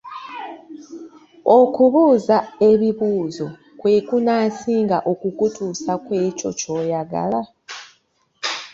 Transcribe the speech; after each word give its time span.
Okubuuza 1.59 2.37
ebibuuzo 2.69 3.47
kwe 3.79 3.93
kunaasinga 4.07 4.97
okukutuusa 5.11 5.93
ku 6.05 6.11
ekyo 6.25 6.49
ky’oyagala? 6.59 7.41